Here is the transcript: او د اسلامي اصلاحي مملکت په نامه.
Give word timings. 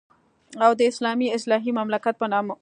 او 0.65 0.71
د 0.79 0.81
اسلامي 0.91 1.27
اصلاحي 1.37 1.71
مملکت 1.79 2.15
په 2.21 2.27
نامه. 2.33 2.53